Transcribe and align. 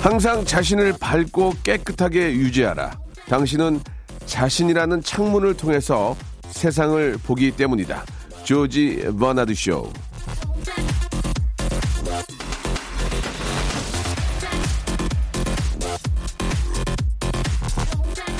항상 0.00 0.46
자신을 0.46 0.94
밝고 0.98 1.56
깨끗하게 1.62 2.32
유지하라. 2.32 2.98
당신은 3.28 3.80
자신이라는 4.24 5.02
창문을 5.02 5.58
통해서 5.58 6.16
세상을 6.48 7.18
보기 7.22 7.50
때문이다. 7.50 8.04
조지 8.42 9.06
버나드 9.18 9.54
쇼. 9.54 9.92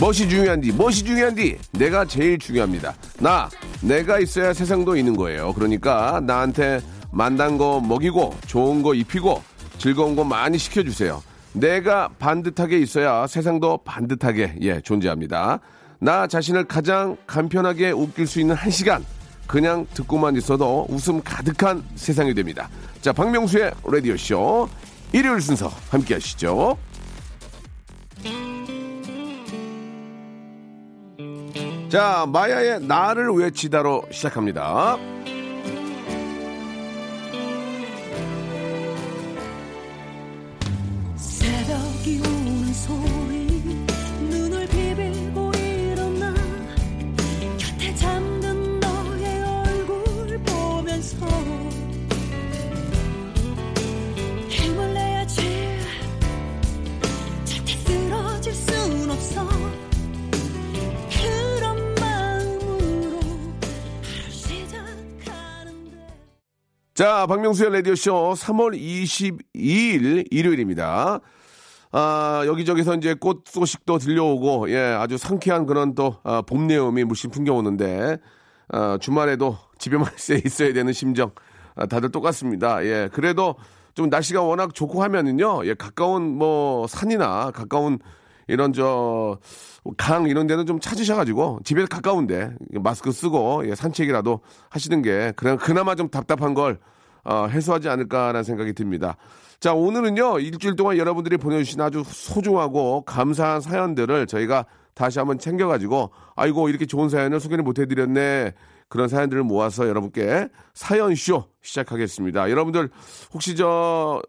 멋이 0.00 0.30
중요한디, 0.30 0.72
멋이 0.72 0.94
중요한디, 0.94 1.58
내가 1.72 2.06
제일 2.06 2.38
중요합니다. 2.38 2.94
나, 3.18 3.50
내가 3.82 4.18
있어야 4.18 4.54
세상도 4.54 4.96
있는 4.96 5.14
거예요. 5.14 5.52
그러니까 5.52 6.22
나한테 6.24 6.80
만난 7.12 7.58
거 7.58 7.82
먹이고, 7.82 8.34
좋은 8.46 8.82
거 8.82 8.94
입히고, 8.94 9.42
즐거운 9.76 10.16
거 10.16 10.24
많이 10.24 10.56
시켜주세요. 10.56 11.22
내가 11.52 12.08
반듯하게 12.18 12.78
있어야 12.78 13.26
세상도 13.26 13.78
반듯하게, 13.78 14.56
예, 14.60 14.80
존재합니다. 14.80 15.60
나 15.98 16.26
자신을 16.26 16.64
가장 16.64 17.16
간편하게 17.26 17.90
웃길 17.90 18.26
수 18.26 18.40
있는 18.40 18.54
한 18.54 18.70
시간, 18.70 19.04
그냥 19.46 19.86
듣고만 19.94 20.36
있어도 20.36 20.86
웃음 20.88 21.22
가득한 21.22 21.82
세상이 21.96 22.34
됩니다. 22.34 22.68
자, 23.00 23.12
박명수의 23.12 23.72
라디오 23.84 24.16
쇼, 24.16 24.68
일요일 25.12 25.40
순서 25.40 25.68
함께 25.90 26.14
하시죠. 26.14 26.78
자, 31.88 32.24
마야의 32.28 32.82
나를 32.86 33.30
외치다로 33.30 34.04
시작합니다. 34.12 34.96
자, 67.00 67.25
박명수의 67.27 67.72
라디오쇼 67.72 68.34
3월 68.37 68.78
22일 68.78 70.27
일요일입니다. 70.31 71.21
아, 71.93 72.43
여기저기서 72.44 72.97
이제 72.97 73.15
꽃 73.15 73.44
소식도 73.47 73.97
들려오고, 73.97 74.71
예, 74.71 74.77
아주 74.77 75.16
상쾌한 75.16 75.65
그런 75.65 75.94
또, 75.94 76.19
아, 76.25 76.43
봄 76.43 76.66
내음이 76.66 77.05
물씬 77.05 77.31
풍겨오는데, 77.31 78.19
아, 78.69 78.99
주말에도 79.00 79.56
집에만 79.78 80.09
있어야 80.44 80.75
되는 80.75 80.93
심정, 80.93 81.31
아, 81.75 81.87
다들 81.87 82.11
똑같습니다. 82.11 82.84
예, 82.84 83.09
그래도 83.11 83.55
좀 83.94 84.11
날씨가 84.11 84.43
워낙 84.43 84.75
좋고 84.75 85.03
하면은요, 85.03 85.65
예, 85.65 85.72
가까운 85.72 86.37
뭐, 86.37 86.87
산이나 86.87 87.50
가까운 87.53 87.99
이런 88.50 88.72
저, 88.72 89.38
강 89.97 90.27
이런 90.27 90.47
데는 90.47 90.66
좀 90.66 90.78
찾으셔가지고 90.81 91.61
집에 91.65 91.84
가까운데 91.87 92.55
마스크 92.72 93.12
쓰고 93.12 93.62
예, 93.66 93.75
산책이라도 93.75 94.41
하시는 94.69 95.03
게 95.03 95.33
그냥 95.37 95.56
그나마 95.56 95.94
좀 95.94 96.09
답답한 96.09 96.55
걸 96.55 96.78
어, 97.25 97.47
해소하지 97.47 97.88
않을까라는 97.88 98.43
생각이 98.43 98.72
듭니다. 98.75 99.16
자 99.59 99.75
오늘은요 99.75 100.41
일주일 100.41 100.75
동안 100.75 100.97
여러분들이 100.97 101.37
보내주신 101.37 101.81
아주 101.81 102.03
소중하고 102.06 103.03
감사한 103.03 103.61
사연들을 103.61 104.27
저희가 104.27 104.65
다시 104.94 105.19
한번 105.19 105.38
챙겨가지고 105.38 106.11
아이고 106.34 106.69
이렇게 106.69 106.87
좋은 106.87 107.09
사연을 107.09 107.41
소개를 107.41 107.62
못해드렸네 107.65 108.55
그런 108.90 109.08
사연들을 109.08 109.44
모아서 109.44 109.88
여러분께 109.88 110.48
사연쇼 110.74 111.44
시작하겠습니다. 111.62 112.50
여러분들 112.50 112.90
혹시 113.32 113.56
저 113.56 114.20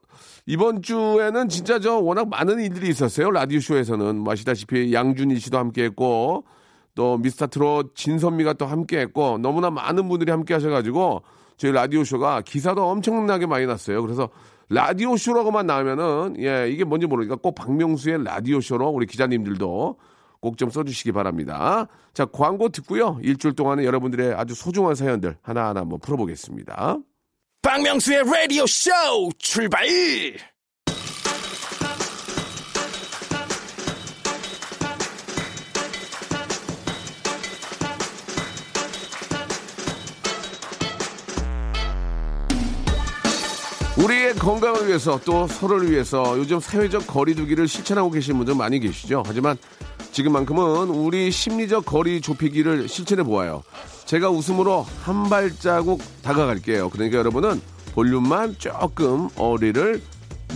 이번 0.46 0.82
주에는 0.82 1.50
진짜 1.50 1.80
저 1.80 1.98
워낙 1.98 2.30
많은 2.30 2.60
일들이 2.62 2.90
있었어요. 2.90 3.32
라디오쇼에서는. 3.32 4.18
뭐 4.18 4.34
아시다시피 4.34 4.94
양준일 4.94 5.40
씨도 5.40 5.58
함께 5.58 5.84
했고, 5.86 6.46
또 6.96 7.18
미스터 7.18 7.48
트롯 7.48 7.96
진선미가 7.96 8.54
또 8.54 8.66
함께 8.66 9.00
했고, 9.00 9.38
너무나 9.38 9.70
많은 9.70 10.08
분들이 10.10 10.32
함께 10.32 10.54
하셔가지고, 10.54 11.24
저희 11.58 11.72
라디오쇼가 11.72 12.42
기사도 12.42 12.88
엄청나게 12.90 13.46
많이 13.46 13.66
났어요. 13.66 14.02
그래서 14.02 14.30
라디오쇼라고만 14.70 15.68
나오면은, 15.68 16.36
예, 16.40 16.70
이게 16.70 16.84
뭔지 16.84 17.06
모르니까 17.08 17.36
꼭 17.36 17.56
박명수의 17.56 18.24
라디오쇼로 18.24 18.90
우리 18.90 19.06
기자님들도 19.06 19.98
꼭 20.42 20.58
좀 20.58 20.70
써주시기 20.70 21.12
바랍니다. 21.14 21.88
자, 22.14 22.26
광고 22.26 22.70
듣고요. 22.70 23.20
일주일 23.22 23.56
동안에 23.56 23.86
여러분들의 23.86 24.34
아주 24.34 24.54
소중한 24.54 24.96
사연들 24.96 25.38
하나하나 25.42 25.82
한번 25.82 26.00
풀어보겠습니다. 26.00 26.98
박명수의 27.62 28.24
라디오 28.26 28.66
쇼 28.66 28.90
출발! 29.38 29.86
우리의 43.98 44.34
건강을 44.34 44.88
위해서 44.88 45.20
또 45.24 45.46
서로를 45.46 45.92
위해서 45.92 46.36
요즘 46.38 46.60
사회적 46.60 47.06
거리두기를 47.06 47.68
실천하고 47.68 48.10
계신 48.10 48.36
분들 48.38 48.56
많이 48.56 48.80
계시죠. 48.80 49.22
하지만 49.26 49.58
지금만큼은 50.12 50.90
우리 50.90 51.32
심리적 51.32 51.86
거리 51.86 52.22
좁히기를 52.22 52.88
실천해 52.88 53.24
보아요. 53.24 53.64
제가 54.06 54.30
웃음으로 54.30 54.86
한 55.04 55.30
발자국 55.30 56.02
다가갈게요. 56.22 56.90
그러니까 56.90 57.18
여러분은 57.18 57.62
볼륨만 57.94 58.56
조금 58.58 59.30
어리를 59.38 60.02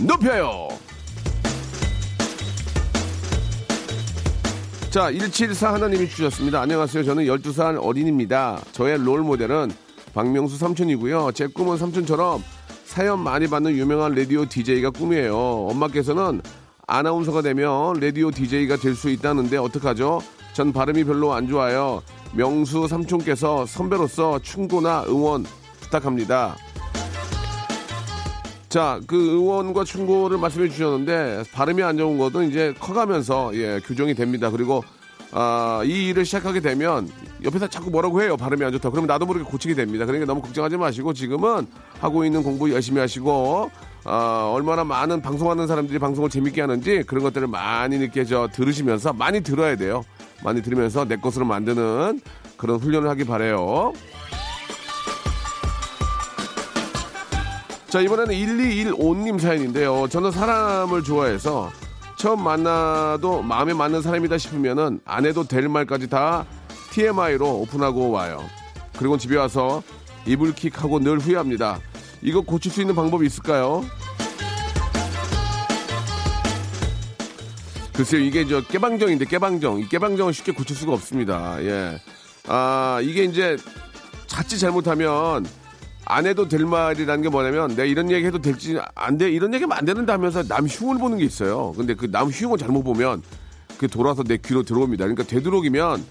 높여요. 0.00 0.68
자, 4.90 5.10
174 5.10 5.74
하나님이 5.74 6.08
주셨습니다. 6.08 6.60
안녕하세요. 6.60 7.04
저는 7.04 7.24
12살 7.24 7.78
어린입니다. 7.82 8.60
저의 8.72 8.98
롤 8.98 9.20
모델은 9.20 9.70
박명수 10.14 10.56
삼촌이고요. 10.56 11.32
제 11.34 11.46
꿈은 11.46 11.76
삼촌처럼 11.76 12.42
사연 12.84 13.20
많이 13.20 13.46
받는 13.46 13.72
유명한 13.76 14.14
라디오 14.14 14.46
DJ가 14.46 14.88
꿈이에요. 14.90 15.36
엄마께서는 15.70 16.40
아나운서가 16.86 17.42
되면 17.42 17.94
라디오 18.00 18.30
DJ가 18.30 18.76
될 18.76 18.94
수 18.94 19.10
있다는데 19.10 19.56
어떡하죠? 19.56 20.20
전 20.52 20.72
발음이 20.72 21.04
별로 21.04 21.32
안 21.34 21.48
좋아요. 21.48 22.00
명수 22.32 22.86
삼촌께서 22.88 23.66
선배로서 23.66 24.38
충고나 24.38 25.04
응원 25.08 25.44
부탁합니다. 25.80 26.56
자, 28.68 29.00
그 29.06 29.16
응원과 29.36 29.84
충고를 29.84 30.38
말씀해 30.38 30.68
주셨는데 30.68 31.44
발음이 31.52 31.82
안 31.82 31.96
좋은 31.98 32.18
것은 32.18 32.50
이제 32.50 32.72
커가면서 32.78 33.50
예, 33.54 33.80
교정이 33.84 34.14
됩니다. 34.14 34.50
그리고 34.50 34.84
아, 35.32 35.82
이 35.84 36.08
일을 36.08 36.24
시작하게 36.24 36.60
되면 36.60 37.10
옆에서 37.44 37.66
자꾸 37.66 37.90
뭐라고 37.90 38.22
해요. 38.22 38.36
발음이 38.36 38.64
안 38.64 38.72
좋다. 38.72 38.90
그러면 38.90 39.08
나도 39.08 39.26
모르게 39.26 39.44
고치게 39.44 39.74
됩니다. 39.74 40.06
그러니까 40.06 40.26
너무 40.26 40.40
걱정하지 40.40 40.76
마시고 40.76 41.12
지금은 41.14 41.66
하고 42.00 42.24
있는 42.24 42.42
공부 42.42 42.72
열심히 42.72 43.00
하시고 43.00 43.70
아, 44.08 44.52
얼마나 44.54 44.84
많은 44.84 45.20
방송하는 45.20 45.66
사람들이 45.66 45.98
방송을 45.98 46.30
재밌게 46.30 46.60
하는지 46.60 47.02
그런 47.08 47.24
것들을 47.24 47.48
많이 47.48 48.08
저 48.28 48.48
들으시면서 48.52 49.12
많이 49.12 49.40
들어야 49.40 49.76
돼요. 49.76 50.04
많이 50.44 50.62
들으면서 50.62 51.04
내 51.04 51.16
것으로 51.16 51.44
만드는 51.44 52.20
그런 52.56 52.78
훈련을 52.78 53.08
하기 53.10 53.24
바래요. 53.24 53.92
자, 57.88 58.00
이번에는 58.00 58.32
1215님 58.32 59.40
사연인데요. 59.40 60.06
저는 60.08 60.30
사람을 60.30 61.02
좋아해서 61.02 61.70
처음 62.16 62.44
만나도 62.44 63.42
마음에 63.42 63.74
맞는 63.74 64.02
사람이다 64.02 64.38
싶으면은 64.38 65.00
안 65.04 65.26
해도 65.26 65.42
될 65.44 65.68
말까지 65.68 66.08
다 66.08 66.46
TMI로 66.90 67.60
오픈하고 67.60 68.10
와요. 68.10 68.40
그리고 68.96 69.18
집에 69.18 69.36
와서 69.36 69.82
이불킥하고 70.26 71.00
늘 71.00 71.18
후회합니다. 71.18 71.80
이거 72.26 72.40
고칠 72.40 72.72
수 72.72 72.80
있는 72.80 72.96
방법이 72.96 73.24
있을까요? 73.24 73.84
글쎄요, 77.94 78.20
이게 78.20 78.44
저 78.44 78.60
깨방정인데 78.62 79.26
깨방정. 79.26 79.78
이 79.78 79.88
깨방정은 79.88 80.32
쉽게 80.32 80.50
고칠 80.50 80.74
수가 80.74 80.92
없습니다. 80.92 81.62
예. 81.62 82.00
아, 82.48 82.98
이게 83.00 83.22
이제 83.22 83.56
자칫 84.26 84.58
잘못하면 84.58 85.46
안 86.04 86.26
해도 86.26 86.48
될 86.48 86.66
말이라는 86.66 87.22
게 87.22 87.28
뭐냐면 87.28 87.68
내가 87.68 87.84
이런 87.84 88.10
얘기 88.10 88.26
해도 88.26 88.40
될지 88.40 88.76
안 88.96 89.18
돼, 89.18 89.30
이런 89.30 89.54
얘기 89.54 89.62
하면 89.62 89.78
안 89.78 89.84
되는데 89.84 90.10
하면서 90.10 90.42
남 90.42 90.66
흉을 90.66 90.98
보는 90.98 91.18
게 91.18 91.24
있어요. 91.24 91.74
근데 91.76 91.94
그 91.94 92.10
남 92.10 92.28
흉을 92.28 92.58
잘못 92.58 92.82
보면 92.82 93.22
그 93.78 93.86
돌아서 93.86 94.24
내 94.24 94.36
귀로 94.36 94.64
들어옵니다. 94.64 95.04
그러니까 95.04 95.22
되도록이면 95.22 96.04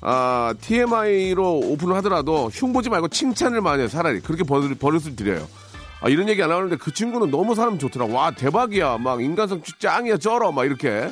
아, 0.00 0.54
TMI로 0.60 1.58
오픈을 1.58 1.96
하더라도 1.96 2.50
흉 2.52 2.72
보지 2.72 2.88
말고 2.88 3.08
칭찬을 3.08 3.60
많이 3.60 3.80
해요. 3.80 3.88
차라리. 3.88 4.20
그렇게 4.20 4.44
버릇, 4.44 4.78
버릇을 4.78 5.16
드려요. 5.16 5.46
아, 6.00 6.08
이런 6.08 6.28
얘기 6.28 6.42
안 6.42 6.50
하는데 6.50 6.76
그 6.76 6.92
친구는 6.92 7.30
너무 7.30 7.54
사람 7.54 7.78
좋더라. 7.78 8.06
와, 8.06 8.30
대박이야. 8.30 8.98
막 8.98 9.22
인간성 9.22 9.62
짱이야, 9.78 10.18
쩔어. 10.18 10.52
막 10.52 10.64
이렇게. 10.64 11.10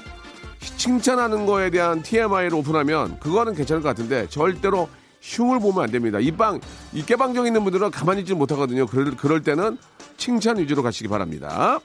칭찬하는 0.77 1.47
거에 1.47 1.71
대한 1.71 2.03
TMI를 2.03 2.55
오픈하면 2.55 3.21
그거는 3.21 3.55
괜찮을 3.55 3.83
것 3.83 3.89
같은데 3.89 4.27
절대로 4.29 4.89
흉을 5.21 5.61
보면 5.61 5.85
안 5.85 5.91
됩니다. 5.91 6.19
이 6.19 6.31
빵, 6.31 6.61
이 6.93 7.05
깨방정 7.05 7.47
있는 7.47 7.63
분들은 7.65 7.91
가만히 7.91 8.21
있지 8.21 8.35
못하거든요. 8.35 8.87
그럴, 8.87 9.17
그럴 9.17 9.43
때는 9.43 9.79
칭찬 10.17 10.59
위주로 10.59 10.83
가시기 10.83 11.09
바랍니다. 11.09 11.81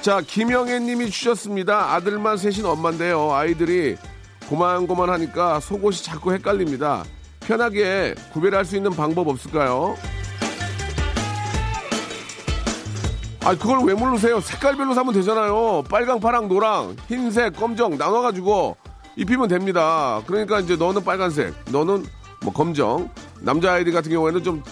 자, 0.00 0.20
김영애 0.20 0.78
님이 0.78 1.10
주셨습니다. 1.10 1.92
아들만 1.94 2.36
셋인 2.36 2.64
엄마인데요. 2.64 3.32
아이들이 3.32 3.96
고만고만 4.48 5.10
하니까 5.10 5.60
속옷이 5.60 5.96
자꾸 5.96 6.32
헷갈립니다. 6.32 7.04
편하게 7.40 8.14
구별할 8.32 8.64
수 8.64 8.76
있는 8.76 8.92
방법 8.92 9.28
없을까요? 9.28 9.96
아, 13.44 13.54
그걸 13.56 13.80
왜 13.84 13.94
모르세요? 13.94 14.40
색깔별로 14.40 14.94
사면 14.94 15.14
되잖아요. 15.14 15.82
빨강, 15.90 16.20
파랑, 16.20 16.48
노랑, 16.48 16.96
흰색, 17.08 17.56
검정 17.56 17.96
나눠가지고 17.98 18.76
입히면 19.16 19.48
됩니다. 19.48 20.22
그러니까 20.26 20.60
이제 20.60 20.76
너는 20.76 21.02
빨간색, 21.04 21.54
너는 21.70 22.04
뭐 22.42 22.52
검정. 22.52 23.10
남자 23.40 23.72
아이들 23.72 23.92
같은 23.92 24.10
경우에는 24.12 24.42
좀 24.44 24.62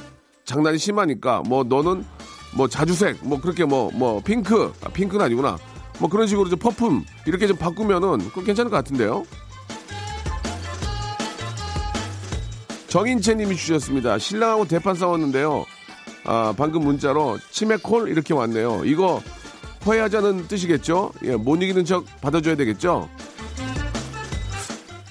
장난이 0.45 0.79
심하니까 0.79 1.43
뭐 1.47 1.65
너는 1.65 2.05
뭐 2.55 2.69
자주색, 2.69 3.19
뭐 3.23 3.41
그렇게 3.41 3.65
뭐 3.65 3.91
뭐 3.93 4.21
핑크, 4.21 4.73
아, 4.83 4.89
핑크는 4.89 5.25
아니구나. 5.25 5.59
뭐 5.99 6.09
그런 6.11 6.27
식으로 6.27 6.49
좀 6.49 6.59
퍼퓸 6.59 7.05
이렇게 7.27 7.47
좀 7.47 7.57
바꾸면은 7.57 8.19
그거 8.29 8.43
괜찮을 8.43 8.71
것 8.71 8.77
같은데요. 8.77 9.25
정인채님이 12.89 13.57
주셨습니다. 13.57 14.19
신랑하고 14.19 14.67
대판 14.67 14.95
싸웠는데요. 14.95 15.65
아, 16.25 16.55
방금 16.57 16.83
문자로 16.85 17.39
치맥콜 17.51 18.09
이렇게 18.09 18.35
왔네요. 18.35 18.83
이거 18.85 19.23
화해하자는 19.83 20.49
뜻이겠죠? 20.49 21.13
예, 21.25 21.37
못 21.37 21.63
이기는 21.63 21.85
척 21.85 22.05
받아줘야 22.21 22.57
되겠죠? 22.57 23.09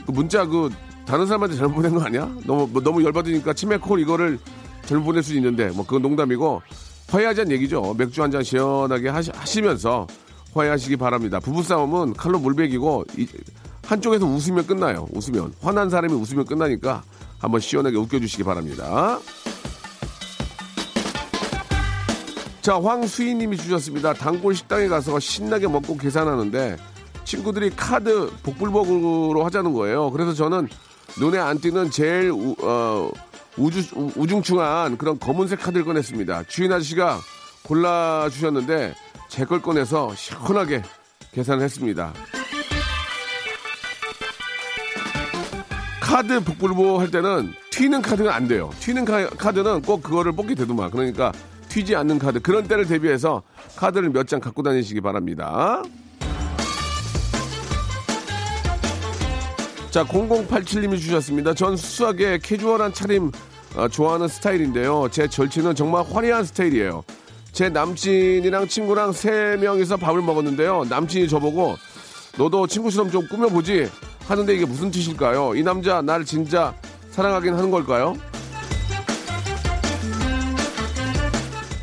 그 0.06 0.12
문자 0.12 0.46
그 0.46 0.70
다른 1.06 1.26
사람한테 1.26 1.56
잘못 1.56 1.76
보낸 1.76 1.94
거 1.94 2.02
아니야? 2.04 2.30
너무 2.46 2.68
뭐 2.72 2.82
너무 2.82 3.04
열받으니까 3.04 3.54
치맥콜 3.54 4.00
이거를 4.02 4.40
잘못 4.86 5.06
보낼 5.06 5.24
수 5.24 5.34
있는데 5.36 5.70
뭐 5.70 5.86
그건 5.86 6.02
농담이고 6.02 6.62
화해하자는 7.10 7.52
얘기죠. 7.54 7.94
맥주 7.98 8.22
한 8.24 8.32
잔 8.32 8.44
시원하게 8.44 9.10
하시, 9.10 9.62
면서 9.62 10.08
화해하시기 10.54 10.98
바랍니다. 10.98 11.40
부부싸움은 11.40 12.14
칼로 12.14 12.40
물베기고 12.40 13.06
이- 13.18 13.28
한쪽에서 13.86 14.26
웃으면 14.26 14.66
끝나요. 14.66 15.08
웃으면 15.14 15.54
화난 15.62 15.90
사람이 15.90 16.14
웃으면 16.14 16.46
끝나니까 16.46 17.04
한번 17.38 17.62
시원하게 17.62 17.98
웃겨주시기 17.98 18.44
바랍니다. 18.44 19.20
자, 22.62 22.80
황수희님이 22.82 23.58
주셨습니다. 23.58 24.14
단골 24.14 24.56
식당에 24.56 24.88
가서 24.88 25.20
신나게 25.20 25.68
먹고 25.68 25.98
계산하는데 25.98 26.78
친구들이 27.24 27.70
카드 27.76 28.32
복불복으로 28.42 29.44
하자는 29.46 29.74
거예요. 29.74 30.10
그래서 30.12 30.34
저는 30.34 30.68
눈에 31.20 31.38
안 31.38 31.60
띄는 31.60 31.92
제일 31.92 32.32
우, 32.32 32.56
어, 32.64 33.12
우주, 33.58 33.84
우- 33.96 34.12
우중충한 34.16 34.98
그런 34.98 35.18
검은색 35.20 35.62
카드를 35.62 35.86
꺼냈습니다. 35.86 36.44
주인 36.48 36.72
아저씨가 36.72 37.20
골라주셨는데 37.64 38.96
제 39.30 39.46
걸 39.46 39.62
꺼내서 39.62 40.14
시원하게 40.16 40.84
계산을 41.34 41.64
했습니다. 41.64 42.14
카드 46.00 46.40
복불복 46.44 47.00
할 47.02 47.10
때는 47.12 47.54
튀는 47.72 48.02
카드는 48.02 48.30
안 48.32 48.48
돼요. 48.48 48.70
튀는 48.80 49.04
카, 49.06 49.28
카드는 49.30 49.82
꼭 49.82 50.02
그거를 50.04 50.32
뽑게 50.32 50.56
되더만. 50.56 50.92
그러니까 50.92 51.32
튀지 51.68 51.96
않는 51.96 52.20
카드. 52.20 52.40
그런 52.40 52.68
때를 52.68 52.86
대비해서 52.86 53.42
카드를 53.76 54.10
몇 54.12 54.28
장 54.28 54.40
갖고 54.40 54.64
다니시기 54.64 55.02
바랍니다. 55.02 55.82
자, 59.96 60.04
0087님이 60.04 61.00
주셨습니다. 61.00 61.54
전 61.54 61.78
수수하게 61.78 62.40
캐주얼한 62.44 62.92
차림 62.92 63.32
어, 63.78 63.88
좋아하는 63.88 64.28
스타일인데요. 64.28 65.08
제 65.10 65.26
절친은 65.26 65.74
정말 65.74 66.04
화려한 66.04 66.44
스타일이에요. 66.44 67.06
제 67.54 67.70
남친이랑 67.70 68.68
친구랑 68.68 69.14
세 69.14 69.58
명이서 69.58 69.96
밥을 69.96 70.22
먹었는데요. 70.22 70.84
남친이 70.90 71.30
저보고 71.30 71.78
너도 72.38 72.68
친구처럼 72.68 73.10
좀 73.10 73.26
꾸며보지 73.30 73.90
하는데 74.28 74.54
이게 74.54 74.66
무슨 74.66 74.92
뜻일까요? 74.92 75.56
이 75.56 75.64
남자 75.64 76.02
나를 76.02 76.26
진짜 76.26 76.76
사랑하긴 77.12 77.54
하는 77.54 77.72
걸까요? 77.72 78.18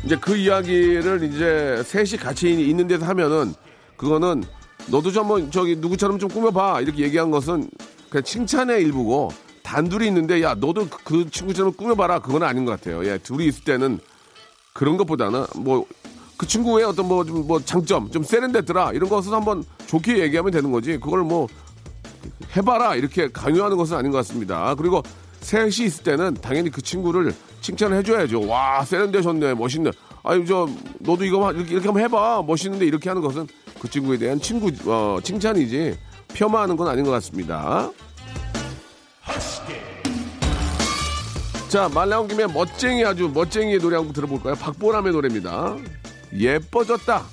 이제 0.05 0.15
그 0.17 0.37
이야기를 0.37 1.23
이제 1.23 1.81
셋이 1.83 2.21
같이 2.21 2.51
있는 2.51 2.87
데서 2.87 3.07
하면은 3.07 3.55
그거는 3.97 4.43
너도 4.85 5.11
좀 5.11 5.23
한번 5.23 5.49
저기 5.49 5.77
누구처럼 5.77 6.19
좀 6.19 6.29
꾸며봐 6.29 6.81
이렇게 6.81 7.01
얘기한 7.01 7.31
것은 7.31 7.67
그냥 8.13 8.23
칭찬의 8.23 8.83
일부고 8.83 9.31
단둘이 9.63 10.05
있는데 10.07 10.43
야 10.43 10.53
너도 10.53 10.87
그- 10.87 11.03
그 11.03 11.29
친구처럼 11.31 11.73
꾸며봐라 11.73 12.19
그건 12.19 12.43
아닌 12.43 12.63
것 12.63 12.71
같아요. 12.79 13.03
예 13.09 13.17
둘이 13.17 13.47
있을 13.47 13.63
때는 13.63 13.99
그런 14.73 14.97
것보다는 14.97 15.45
뭐 15.57 15.85
그 16.35 16.47
친구의 16.47 16.83
어떤 16.85 17.07
뭐좀뭐 17.07 17.61
장점 17.63 18.11
좀 18.11 18.23
세련됐더라 18.23 18.91
이런 18.93 19.07
것을 19.09 19.31
한번 19.33 19.63
좋게 19.87 20.17
얘기하면 20.19 20.51
되는 20.51 20.71
거지 20.71 20.97
그걸 20.99 21.21
뭐 21.23 21.47
해봐라 22.57 22.95
이렇게 22.95 23.29
강요하는 23.31 23.77
것은 23.77 23.95
아닌 23.97 24.11
것 24.11 24.17
같습니다. 24.17 24.75
그리고 24.75 25.01
셋이 25.41 25.85
있을 25.85 26.03
때는 26.03 26.33
당연히 26.35 26.69
그 26.69 26.81
친구를 26.81 27.33
칭찬을 27.61 27.97
해줘야죠. 27.97 28.47
와 28.47 28.83
세련되셨네 28.83 29.53
멋있네. 29.53 29.91
아니 30.23 30.45
저 30.45 30.67
너도 30.99 31.23
이거 31.23 31.47
한- 31.47 31.55
이렇게, 31.55 31.71
이렇게 31.71 31.87
한번 31.87 32.03
해봐 32.03 32.43
멋있는데 32.45 32.85
이렇게 32.85 33.09
하는 33.09 33.21
것은 33.21 33.47
그 33.79 33.89
친구에 33.89 34.17
대한 34.17 34.39
친구 34.41 34.69
어, 34.91 35.19
칭찬이지 35.23 35.97
폄하하는 36.33 36.75
건 36.77 36.87
아닌 36.87 37.03
것 37.05 37.11
같습니다. 37.11 37.89
자, 41.69 41.89
말 41.89 42.09
나온 42.09 42.27
김에 42.27 42.45
멋쟁이 42.45 43.03
아주 43.03 43.29
멋쟁이의 43.33 43.79
노래 43.79 43.95
한 43.95 44.05
곡 44.05 44.13
들어볼까요? 44.13 44.53
박보람의 44.55 45.11
노래입니다. 45.11 45.75
예뻐졌다. 46.37 47.23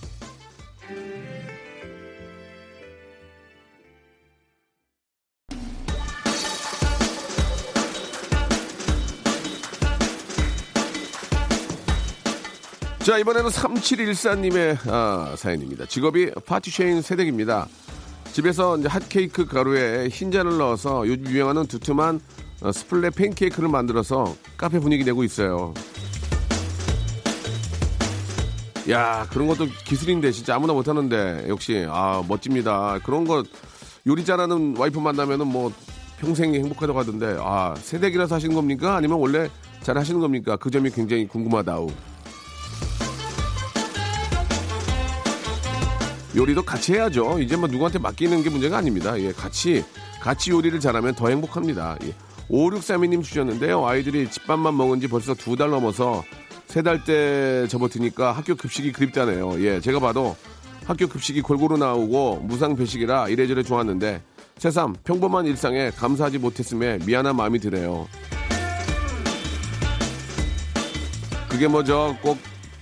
자, 13.00 13.16
이번에는 13.18 13.50
3714님의 13.50 14.76
아, 14.88 15.34
사연입니다. 15.36 15.86
직업이 15.86 16.30
파티쉐인 16.46 17.00
세댁입니다. 17.02 17.66
집에서 18.32 18.78
이제 18.78 18.88
핫케이크 18.88 19.44
가루에 19.44 20.08
흰자를 20.08 20.58
넣어서 20.58 21.06
요즘 21.06 21.26
유행하는 21.26 21.66
두툼한 21.66 22.20
어, 22.62 22.72
스플레 22.72 23.10
팬케이크를 23.10 23.68
만들어서 23.68 24.34
카페 24.56 24.78
분위기 24.78 25.04
내고 25.04 25.24
있어요. 25.24 25.74
야 28.88 29.26
그런 29.30 29.46
것도 29.46 29.66
기술인데 29.84 30.32
진짜 30.32 30.56
아무나 30.56 30.72
못하는데 30.72 31.46
역시 31.48 31.86
아 31.88 32.22
멋집니다. 32.26 32.98
그런 33.04 33.26
거 33.26 33.42
요리 34.06 34.24
잘하는 34.24 34.76
와이프 34.76 34.98
만나면은 34.98 35.46
뭐 35.46 35.72
평생 36.18 36.54
행복하다고 36.54 36.98
하던데 36.98 37.36
아 37.40 37.74
세댁이라서 37.76 38.34
하시는 38.34 38.54
겁니까? 38.54 38.96
아니면 38.96 39.18
원래 39.18 39.48
잘 39.82 39.96
하시는 39.96 40.20
겁니까? 40.20 40.56
그 40.56 40.70
점이 40.70 40.90
굉장히 40.90 41.26
궁금하다우. 41.26 41.88
요리도 46.36 46.62
같이 46.62 46.94
해야죠. 46.94 47.38
이제 47.40 47.56
뭐 47.56 47.68
누구한테 47.68 47.98
맡기는 47.98 48.42
게 48.42 48.50
문제가 48.50 48.78
아닙니다. 48.78 49.18
예, 49.20 49.32
같이 49.32 49.84
같이 50.20 50.50
요리를 50.50 50.78
잘하면 50.80 51.14
더 51.14 51.28
행복합니다. 51.28 51.96
예. 52.04 52.14
5632님 52.50 53.22
주셨는데요. 53.22 53.86
아이들이 53.86 54.28
집밥만 54.30 54.76
먹은 54.76 55.00
지 55.00 55.08
벌써 55.08 55.34
두 55.34 55.56
달 55.56 55.70
넘어서 55.70 56.22
세 56.66 56.82
달 56.82 57.04
때 57.04 57.66
접어드니까 57.68 58.30
학교 58.32 58.54
급식이 58.54 58.92
그립다네요. 58.92 59.60
예, 59.64 59.80
제가 59.80 59.98
봐도 59.98 60.36
학교 60.86 61.08
급식이 61.08 61.42
골고루 61.42 61.76
나오고 61.76 62.36
무상 62.44 62.76
배식이라 62.76 63.28
이래저래 63.28 63.62
좋았는데 63.62 64.22
새삼 64.58 64.94
평범한 65.04 65.46
일상에 65.46 65.90
감사하지 65.90 66.38
못했음에 66.38 66.98
미안한 67.06 67.34
마음이 67.34 67.58
드네요. 67.58 68.06
그게 71.48 71.66
뭐저꼭 71.66 72.38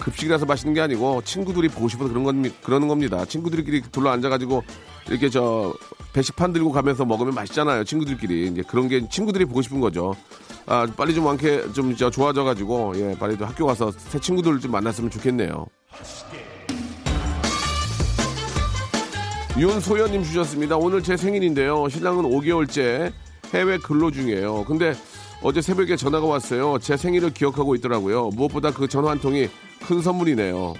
급식이라서 0.08 0.46
맛있는 0.46 0.74
게 0.74 0.80
아니고 0.80 1.22
친구들이 1.22 1.68
보고 1.68 1.88
싶어서 1.88 2.08
그런 2.10 2.24
건 2.24 2.50
그러는 2.62 2.88
겁니다. 2.88 3.24
친구들끼리 3.24 3.82
둘러 3.92 4.10
앉아가지고 4.10 4.62
이렇게 5.08 5.28
저 5.28 5.74
배식판 6.12 6.52
들고 6.52 6.72
가면서 6.72 7.04
먹으면 7.04 7.34
맛있잖아요. 7.34 7.84
친구들끼리 7.84 8.48
이제 8.48 8.62
그런 8.66 8.88
게 8.88 9.06
친구들이 9.08 9.44
보고 9.44 9.62
싶은 9.62 9.80
거죠. 9.80 10.14
아 10.66 10.86
빨리 10.96 11.14
좀 11.14 11.24
많게 11.24 11.72
좀 11.72 11.94
좋아져가지고 11.94 12.92
예 12.96 13.16
빨리 13.18 13.36
또 13.36 13.44
학교 13.46 13.66
가서 13.66 13.90
새 13.90 14.18
친구들을 14.18 14.60
좀 14.60 14.72
만났으면 14.72 15.10
좋겠네요. 15.10 15.66
윤소연님 19.58 20.22
주셨습니다. 20.22 20.76
오늘 20.76 21.02
제 21.02 21.16
생일인데요. 21.16 21.88
신랑은 21.88 22.24
5개월째 22.24 23.12
해외 23.52 23.78
근로 23.78 24.10
중이에요. 24.10 24.64
근데 24.64 24.94
어제 25.42 25.60
새벽에 25.60 25.96
전화가 25.96 26.26
왔어요. 26.26 26.78
제 26.80 26.96
생일을 26.96 27.32
기억하고 27.32 27.74
있더라고요. 27.76 28.30
무엇보다 28.30 28.72
그 28.72 28.88
전화 28.88 29.10
한 29.10 29.20
통이 29.20 29.48
큰 29.86 30.00
선물이네요. 30.02 30.74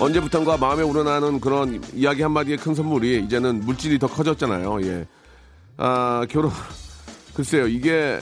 언제부턴가 0.00 0.56
마음에 0.56 0.82
우러나는 0.82 1.38
그런 1.38 1.80
이야기 1.94 2.22
한마디의 2.22 2.56
큰 2.58 2.74
선물이 2.74 3.24
이제는 3.24 3.60
물질이 3.60 3.98
더 3.98 4.06
커졌잖아요. 4.08 4.82
예. 4.82 5.06
아, 5.76 6.26
결혼, 6.28 6.50
글쎄요, 7.34 7.68
이게 7.68 8.18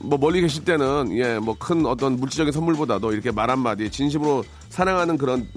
뭐 0.00 0.16
멀리 0.16 0.40
계실 0.40 0.64
때는 0.64 1.08
예, 1.18 1.38
뭐 1.40 1.56
큰 1.58 1.84
어떤 1.86 2.16
물질적인 2.16 2.52
선물보다도 2.52 3.12
이렇게 3.12 3.32
말 3.32 3.50
한마디, 3.50 3.90
진심으로 3.90 4.44
사랑하는 4.68 5.18
그런 5.18 5.48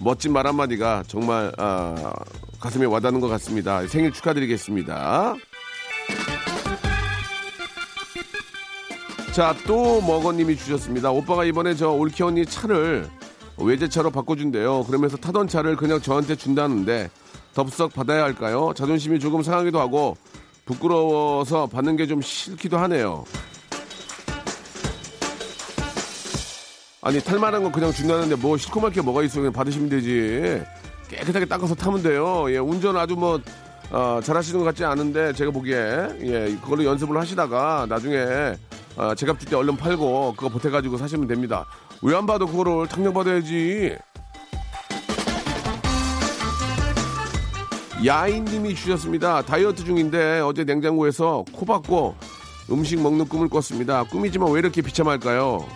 멋진 0.00 0.32
말 0.34 0.46
한마디가 0.46 1.04
정말 1.06 1.50
아, 1.56 2.12
가슴에 2.60 2.84
와닿는 2.84 3.20
것 3.20 3.28
같습니다. 3.28 3.86
생일 3.86 4.12
축하드리겠습니다. 4.12 5.34
자, 9.36 9.54
또 9.66 10.00
머거님이 10.00 10.56
주셨습니다. 10.56 11.10
오빠가 11.10 11.44
이번에 11.44 11.74
저 11.74 11.90
올키 11.90 12.22
언니 12.22 12.46
차를 12.46 13.06
외제차로 13.58 14.10
바꿔준대요. 14.10 14.84
그러면서 14.84 15.18
타던 15.18 15.46
차를 15.46 15.76
그냥 15.76 16.00
저한테 16.00 16.36
준다는데 16.36 17.10
덥석 17.52 17.92
받아야 17.92 18.22
할까요? 18.22 18.72
자존심이 18.74 19.20
조금 19.20 19.42
상하기도 19.42 19.78
하고 19.78 20.16
부끄러워서 20.64 21.66
받는 21.66 21.98
게 21.98 22.06
좀 22.06 22.22
싫기도 22.22 22.78
하네요. 22.78 23.26
아니 27.02 27.20
탈만한 27.20 27.62
거 27.62 27.70
그냥 27.70 27.92
준다는데 27.92 28.36
뭐 28.36 28.56
시커멓 28.56 28.90
게 28.90 29.02
뭐가 29.02 29.22
있어 29.24 29.40
그냥 29.40 29.52
받으시면 29.52 29.90
되지 29.90 30.62
깨끗하게 31.08 31.44
닦아서 31.44 31.74
타면 31.74 32.02
돼요 32.02 32.46
예 32.50 32.58
운전 32.58 32.96
아주 32.96 33.14
뭐 33.14 33.38
어, 33.90 34.18
잘하시는 34.24 34.58
것 34.58 34.64
같지 34.64 34.84
않은데 34.84 35.32
제가 35.34 35.52
보기에 35.52 35.76
예 36.22 36.56
그걸로 36.60 36.84
연습을 36.84 37.16
하시다가 37.16 37.86
나중에 37.88 38.56
어, 38.96 39.14
제값 39.14 39.38
줄때 39.38 39.56
얼른 39.56 39.76
팔고 39.76 40.34
그거 40.36 40.48
보태가지고 40.48 40.96
사시면 40.96 41.26
됩니다 41.26 41.66
왜안 42.02 42.26
봐도 42.26 42.46
그거를 42.46 42.86
탕령 42.88 43.12
받아야지 43.12 43.96
야인님이 48.04 48.74
주셨습니다 48.74 49.42
다이어트 49.42 49.84
중인데 49.84 50.40
어제 50.40 50.64
냉장고에서 50.64 51.44
코 51.52 51.64
박고 51.64 52.14
음식 52.70 53.00
먹는 53.00 53.28
꿈을 53.28 53.48
꿨습니다 53.48 54.04
꿈이지만 54.04 54.50
왜 54.50 54.58
이렇게 54.60 54.82
비참할까요 54.82 55.66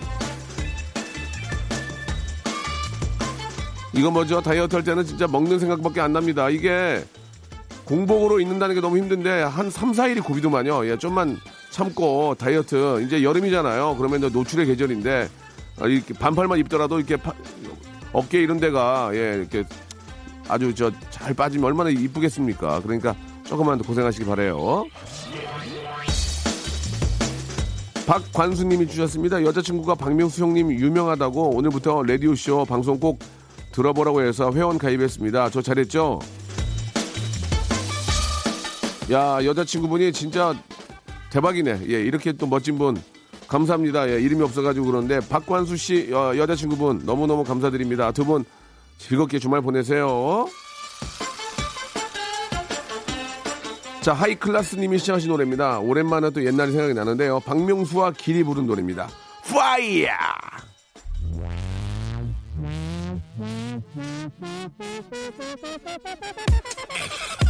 이거 3.93 4.11
뭐죠? 4.11 4.41
다이어트 4.41 4.77
할 4.77 4.85
때는 4.85 5.05
진짜 5.05 5.27
먹는 5.27 5.59
생각밖에 5.59 6.01
안 6.01 6.13
납니다. 6.13 6.49
이게 6.49 7.05
공복으로 7.85 8.41
있는다는 8.41 8.77
게 8.77 8.81
너무 8.81 8.97
힘든데 8.99 9.43
한 9.43 9.69
3, 9.69 9.93
4일이 9.93 10.23
고비도만요. 10.23 10.87
예, 10.87 10.97
좀만 10.97 11.39
참고 11.71 12.35
다이어트. 12.35 13.03
이제 13.03 13.23
여름이잖아요. 13.23 13.97
그러면 13.97 14.19
이제 14.21 14.29
노출의 14.29 14.67
계절인데 14.67 15.29
아, 15.81 15.87
이렇게 15.87 16.13
반팔만 16.15 16.59
입더라도 16.59 16.99
이렇게 16.99 17.17
파- 17.17 17.33
어깨 18.13 18.41
이런 18.43 18.59
데가 18.59 19.11
예, 19.15 19.37
이렇게 19.39 19.65
아주 20.49 20.75
저 20.75 20.91
잘 21.11 21.33
빠지면 21.35 21.67
얼마나 21.67 21.91
이쁘겠습니까? 21.91 22.81
그러니까 22.83 23.15
조금만 23.45 23.79
더 23.79 23.85
고생하시기 23.85 24.25
바래요. 24.25 24.85
박관수님이 28.07 28.89
주셨습니다. 28.89 29.45
여자친구가 29.45 29.95
박명수 29.95 30.43
형님 30.43 30.73
유명하다고 30.73 31.57
오늘부터 31.57 32.03
라디오 32.03 32.35
쇼 32.35 32.65
방송 32.65 32.99
꼭 32.99 33.21
들어보라고 33.73 34.23
해서 34.23 34.51
회원 34.53 34.79
가입했습니다. 34.79 35.51
저 35.51 35.63
잘했죠? 35.63 36.19
야 39.13 39.45
여자친구분이 39.45 40.13
진짜 40.13 40.55
대박이네. 41.31 41.83
예 41.89 42.01
이렇게 42.03 42.33
또 42.33 42.47
멋진 42.47 42.79
분 42.79 43.01
감사합니다. 43.49 44.09
예 44.11 44.21
이름이 44.21 44.43
없어가지고 44.43 44.87
그런데 44.87 45.21
박관수 45.21 45.77
씨 45.77 46.09
여, 46.11 46.37
여자친구분 46.37 47.05
너무 47.07 47.27
너무 47.27 47.45
감사드립니다. 47.45 48.13
두 48.13 48.25
분 48.25 48.45
즐겁게 48.99 49.39
주말 49.39 49.61
보내세요. 49.63 50.47
자 54.03 54.13
하이클라스님이 54.15 54.99
시청하신 54.99 55.31
노래입니다. 55.31 55.79
오랜만에 55.81 56.31
또 56.31 56.45
옛날이 56.45 56.73
생각이 56.73 56.95
나는데요. 56.95 57.41
박명수와 57.41 58.13
길이 58.13 58.43
부른 58.43 58.67
노래입니다. 58.67 59.09
파이어! 59.51 60.09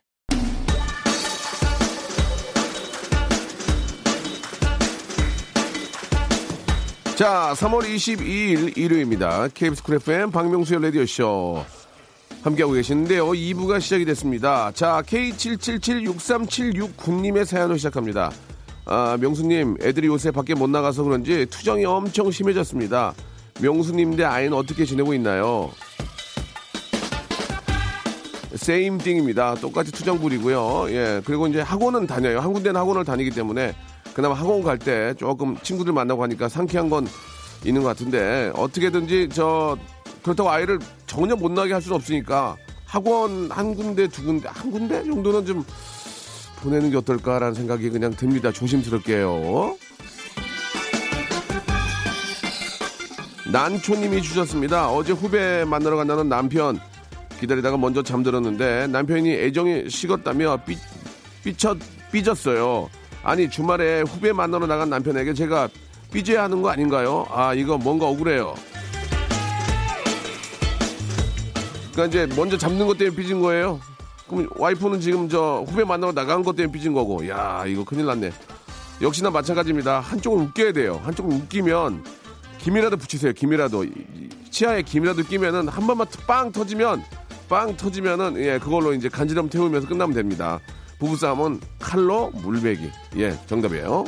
자, 7.21 7.53
3월 7.55 7.83
22일 7.83 8.75
일요일입니다. 8.75 9.47
KBS 9.53 9.83
쿨 9.83 9.97
FM 9.97 10.31
박명수의 10.31 10.81
라디오쇼. 10.81 11.63
함께하고 12.41 12.73
계시는데요. 12.73 13.27
2부가 13.27 13.79
시작이 13.79 14.05
됐습니다. 14.05 14.71
자, 14.71 15.03
K77763769님의 15.05 17.45
사연을 17.45 17.77
시작합니다. 17.77 18.31
아, 18.85 19.19
명수님, 19.21 19.77
애들이 19.83 20.07
요새 20.07 20.31
밖에 20.31 20.55
못 20.55 20.67
나가서 20.71 21.03
그런지 21.03 21.45
투정이 21.45 21.85
엄청 21.85 22.31
심해졌습니다. 22.31 23.13
명수님 23.61 24.15
댁 24.15 24.23
아이는 24.23 24.57
어떻게 24.57 24.83
지내고 24.83 25.13
있나요? 25.13 25.69
same 28.55 28.97
thing입니다. 28.97 29.57
똑같이 29.61 29.91
투정 29.91 30.19
부리고요. 30.19 30.87
예. 30.89 31.21
그리고 31.23 31.45
이제 31.45 31.61
학원은 31.61 32.07
다녀요. 32.07 32.39
한 32.39 32.51
군데는 32.51 32.81
학원을 32.81 33.05
다니기 33.05 33.29
때문에 33.29 33.75
그나마 34.13 34.35
학원 34.35 34.61
갈 34.63 34.77
때 34.77 35.13
조금 35.17 35.57
친구들 35.61 35.93
만나고 35.93 36.23
하니까 36.23 36.49
상쾌한 36.49 36.89
건 36.89 37.07
있는 37.63 37.81
것 37.81 37.89
같은데 37.89 38.51
어떻게든지 38.55 39.29
저 39.31 39.77
그렇다고 40.23 40.49
아이를 40.49 40.79
전혀 41.05 41.35
못 41.35 41.51
나게 41.51 41.73
할 41.73 41.81
수는 41.81 41.95
없으니까 41.97 42.55
학원 42.85 43.49
한 43.51 43.75
군데 43.75 44.07
두 44.07 44.23
군데 44.23 44.49
한 44.49 44.71
군데 44.71 45.03
정도는 45.03 45.45
좀 45.45 45.63
보내는 46.61 46.91
게 46.91 46.97
어떨까라는 46.97 47.53
생각이 47.55 47.89
그냥 47.89 48.11
듭니다. 48.11 48.51
조심스럽게요. 48.51 49.75
난초님이 53.51 54.21
주셨습니다. 54.21 54.89
어제 54.91 55.11
후배 55.13 55.65
만나러 55.65 55.97
간다는 55.97 56.29
남편 56.29 56.79
기다리다가 57.39 57.77
먼저 57.77 58.03
잠들었는데 58.03 58.87
남편이 58.87 59.31
애정이 59.31 59.89
식었다며 59.89 60.61
삐, 60.65 60.77
삐쳤, 61.43 61.77
삐졌어요. 62.11 62.89
아니 63.23 63.49
주말에 63.49 64.01
후배 64.01 64.31
만나러 64.31 64.65
나간 64.67 64.89
남편에게 64.89 65.33
제가 65.33 65.69
삐져야 66.11 66.43
하는 66.43 66.61
거 66.61 66.69
아닌가요? 66.69 67.25
아 67.29 67.53
이거 67.53 67.77
뭔가 67.77 68.07
억울해요. 68.07 68.55
그러니까 71.91 72.05
이제 72.05 72.35
먼저 72.35 72.57
잡는 72.57 72.87
것 72.87 72.97
때문에 72.97 73.15
삐진 73.15 73.41
거예요. 73.41 73.79
그럼 74.27 74.47
와이프는 74.55 74.99
지금 75.01 75.29
저 75.29 75.63
후배 75.67 75.83
만나고 75.83 76.13
나간 76.13 76.43
것 76.43 76.55
때문에 76.55 76.71
삐진 76.71 76.93
거고. 76.93 77.27
야, 77.27 77.65
이거 77.67 77.83
큰일 77.83 78.05
났네. 78.05 78.31
역시나 79.01 79.29
마찬가지입니다. 79.29 79.99
한쪽은 79.99 80.45
웃겨야 80.45 80.71
돼요. 80.71 81.01
한쪽은 81.03 81.33
웃기면 81.33 82.03
김이라도 82.59 82.97
붙이세요. 82.97 83.33
김이라도 83.33 83.85
치아에 84.51 84.83
김이라도 84.83 85.23
끼면은 85.23 85.67
한 85.67 85.87
번만 85.87 86.07
빵 86.27 86.51
터지면 86.51 87.03
빵 87.49 87.75
터지면은 87.75 88.37
예 88.37 88.59
그걸로 88.59 88.93
이제 88.93 89.09
간지럼 89.09 89.49
태우면서 89.49 89.87
끝나면 89.87 90.15
됩니다. 90.15 90.59
부부싸움은 91.01 91.59
칼로 91.79 92.29
물베기 92.29 92.91
예 93.17 93.35
정답이에요. 93.47 94.05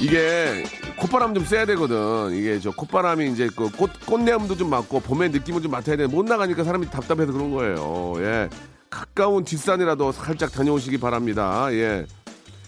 이게 0.00 0.64
콧바람 0.96 1.34
좀 1.34 1.44
쐬야 1.44 1.66
되거든. 1.66 2.32
이게 2.32 2.58
저 2.60 2.70
콧바람이 2.70 3.30
이제 3.30 3.48
그 3.54 3.70
꽃, 3.70 3.90
꽃내음도 4.06 4.56
좀 4.56 4.70
맡고 4.70 5.00
봄의 5.00 5.30
느낌을 5.30 5.60
좀 5.60 5.70
맡아야 5.70 5.96
돼. 5.96 6.06
못 6.06 6.24
나가니까 6.24 6.64
사람이 6.64 6.88
답답해서 6.90 7.30
그런 7.32 7.52
거예요. 7.52 8.14
예. 8.18 8.48
가까운 8.88 9.44
뒷산이라도 9.44 10.12
살짝 10.12 10.50
다녀오시기 10.52 10.98
바랍니다. 10.98 11.68
예. 11.72 12.06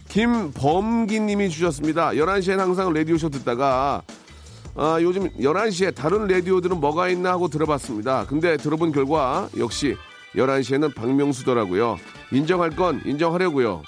김범기 0.09 1.19
님이 1.21 1.49
주셨습니다. 1.49 2.11
11시엔 2.11 2.59
항상 2.59 2.93
라디오쇼 2.93 3.31
듣다가 3.31 4.03
아, 4.77 4.99
요즘 5.01 5.31
11시에 5.39 5.95
다른 5.95 6.27
라디오들은 6.27 6.81
뭐가 6.81 7.09
있나 7.09 7.31
하고 7.31 7.49
들어봤습니다. 7.49 8.27
근데 8.27 8.57
들어본 8.57 8.93
결과 8.93 9.49
역시 9.57 9.97
11시에는 10.35 10.95
박명수더라고요. 10.95 11.99
인정할 12.33 12.71
건 12.71 13.01
인정하려고요. 13.05 13.83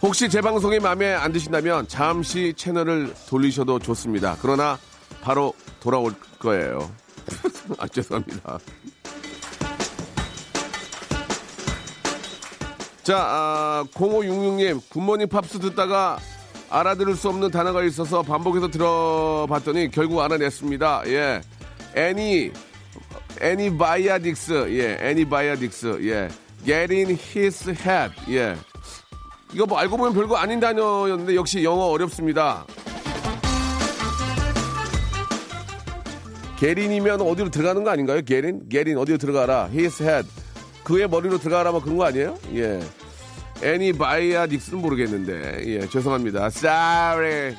혹시 0.00 0.30
제 0.30 0.40
방송이 0.40 0.78
마음에 0.78 1.12
안 1.12 1.30
드신다면 1.30 1.86
잠시 1.88 2.54
채널을 2.56 3.12
돌리셔도 3.28 3.78
좋습니다. 3.80 4.38
그러나 4.40 4.78
바로 5.20 5.52
돌아올 5.78 6.14
거예요. 6.38 6.90
아, 7.78 7.86
죄송합니다. 7.86 8.58
자, 13.02 13.18
아, 13.18 13.84
0566님, 13.92 14.80
굿모닝 14.88 15.28
팝스 15.28 15.58
듣다가 15.58 16.18
알아들을 16.70 17.16
수 17.16 17.28
없는 17.28 17.50
단어가 17.50 17.82
있어서 17.82 18.22
반복해서 18.22 18.68
들어봤더니 18.68 19.90
결국 19.90 20.20
알아냈습니다. 20.20 21.02
예. 21.06 21.40
anti, 21.96 22.52
antibiotics, 23.40 24.70
예, 24.78 24.96
antibiotics, 24.98 26.04
예. 26.06 26.28
Get 26.64 26.94
in 26.94 27.10
his 27.10 27.70
head, 27.70 28.14
예. 28.30 28.56
이거 29.52 29.66
뭐 29.66 29.78
알고 29.78 29.96
보면 29.96 30.14
별거 30.14 30.36
아닌 30.36 30.60
단어였는데 30.60 31.34
역시 31.34 31.64
영어 31.64 31.86
어렵습니다. 31.86 32.64
get 36.58 36.76
in이면 36.76 37.22
어디로 37.22 37.50
들어가는 37.50 37.82
거 37.82 37.90
아닌가요? 37.90 38.20
get 38.22 38.45
in? 38.45 38.68
get 38.68 38.85
in 38.85 38.96
어디로 38.98 39.18
들어가라. 39.18 39.70
His 39.72 40.02
head. 40.02 40.28
그의 40.84 41.08
머리로 41.08 41.38
들어가라 41.38 41.72
뭐 41.72 41.80
그런 41.80 41.96
거 41.96 42.04
아니에요? 42.04 42.36
예. 42.54 42.80
애니 43.62 43.92
바이아 43.92 44.46
닉스는 44.46 44.80
모르겠는데. 44.80 45.62
예, 45.66 45.88
죄송합니다. 45.88 46.46
Sorry. 46.46 47.54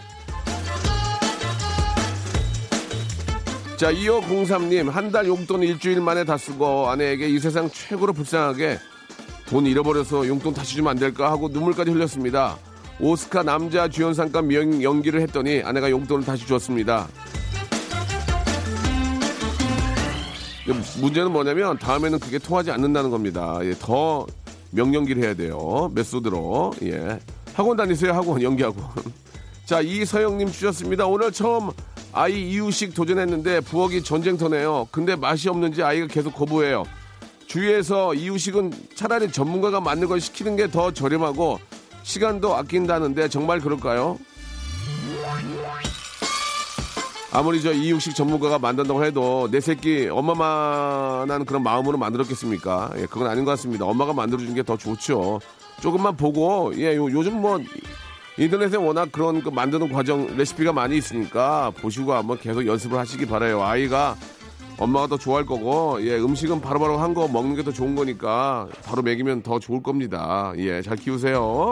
자, 3.78 3.92
2503님, 3.92 4.90
한 4.92 5.12
달 5.12 5.28
용돈 5.28 5.64
일주일 5.64 6.02
만에 6.02 6.24
다 6.24 6.38
쓰고 6.38 6.90
아내에게 6.90 7.28
이 7.30 7.40
세상 7.40 7.70
최고로 7.70 8.14
불쌍하게 8.14 8.80
돈 9.48 9.66
잃어버려서 9.66 10.28
용돈 10.28 10.54
다시 10.54 10.76
주면 10.76 10.92
안 10.92 10.98
될까 10.98 11.32
하고 11.32 11.50
눈물까지 11.50 11.90
흘렸습니다. 11.92 12.58
오스카 13.00 13.42
남자 13.44 13.88
주연상감 13.88 14.48
명- 14.48 14.84
연기를 14.84 15.22
했더니 15.22 15.62
아내가 15.64 15.90
용돈을 15.90 16.24
다시 16.26 16.46
줬습니다. 16.48 17.08
문제는 21.02 21.32
뭐냐면 21.32 21.78
다음에는 21.80 22.20
그게 22.20 22.38
통하지 22.38 22.72
않는다는 22.72 23.10
겁니다. 23.10 23.60
예, 23.64 23.74
더 23.80 24.26
명연기를 24.72 25.24
해야 25.24 25.34
돼요. 25.34 25.92
메소드로. 25.94 26.74
예. 26.84 27.20
학원 27.54 27.78
다니세요, 27.78 28.14
학원, 28.14 28.42
연기학원. 28.42 28.86
자, 29.66 29.82
이서영님 29.82 30.52
주셨습니다. 30.52 31.06
오늘 31.06 31.32
처음 31.32 31.70
아이 32.14 32.50
이유식 32.52 32.94
도전했는데 32.94 33.62
부엌이 33.62 34.04
전쟁터네요. 34.04 34.88
근데 34.92 35.16
맛이 35.16 35.50
없는지 35.50 35.82
아이가 35.84 36.08
계속 36.08 36.34
거부해요. 36.34 36.84
주위에서 37.48 38.14
이유식은 38.14 38.72
차라리 38.96 39.32
전문가가 39.32 39.80
만든 39.82 40.08
걸 40.08 40.20
시키는 40.22 40.56
게 40.56 40.68
더 40.68 40.92
저렴하고 40.94 41.60
시간도 42.04 42.56
아낀다는데 42.56 43.28
정말 43.30 43.60
그럴까요? 43.60 44.18
아무리 47.34 47.62
저 47.62 47.72
이유식 47.72 48.14
전문가가 48.14 48.60
만든다고 48.60 49.06
해도 49.06 49.48
내 49.52 49.62
새끼 49.62 50.10
엄마만한 50.10 51.46
그런 51.46 51.64
마음으로 51.64 51.98
만들었겠습니까? 51.98 52.92
예, 52.98 53.06
그건 53.06 53.28
아닌 53.28 53.46
것 53.46 53.52
같습니다. 53.52 53.86
엄마가 53.86 54.12
만들어준 54.14 54.54
게 54.54 54.64
더 54.64 54.76
좋죠. 54.78 55.40
조금만 55.82 56.18
보고 56.18 56.74
예, 56.78 56.96
요, 56.96 57.10
요즘 57.10 57.42
뭐 57.42 57.60
인터넷에 58.38 58.76
워낙 58.78 59.10
그런 59.14 59.42
그 59.42 59.50
만드는 59.50 59.92
과정 59.94 60.36
레시피가 60.36 60.74
많이 60.74 60.98
있으니까 60.98 61.72
보시고 61.82 62.14
한번 62.14 62.38
계속 62.38 62.66
연습을 62.68 63.00
하시기 63.00 63.26
바라요. 63.26 63.64
아이가 63.64 64.16
엄마가 64.78 65.08
더 65.08 65.18
좋아할 65.18 65.46
거고 65.46 66.00
예, 66.02 66.18
음식은 66.18 66.60
바로바로 66.60 66.98
한 66.98 67.14
거 67.14 67.28
먹는 67.30 67.56
게 67.56 67.64
더 67.64 67.72
좋은 67.72 67.96
거니까 67.96 68.68
바로 68.84 69.04
먹이면 69.04 69.42
더 69.44 69.58
좋을 69.60 69.82
겁니다. 69.82 70.52
예, 70.58 70.82
잘 70.82 70.98
키우세요. 70.98 71.72